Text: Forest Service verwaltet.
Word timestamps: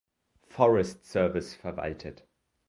Forest 0.47 1.05
Service 1.05 1.53
verwaltet. 1.53 2.23